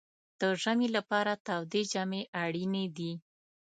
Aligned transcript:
د 0.39 0.41
ژمي 0.61 0.87
لپاره 0.97 1.31
تودې 1.45 1.81
جامې 1.91 2.21
اړینې 2.43 2.85
دي. 2.97 3.11